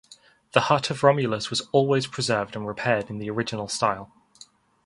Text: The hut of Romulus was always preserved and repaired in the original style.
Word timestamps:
The 0.53 0.61
hut 0.61 0.89
of 0.89 1.03
Romulus 1.03 1.51
was 1.51 1.61
always 1.71 2.07
preserved 2.07 2.55
and 2.55 2.65
repaired 2.65 3.11
in 3.11 3.19
the 3.19 3.29
original 3.29 3.67
style. 3.67 4.11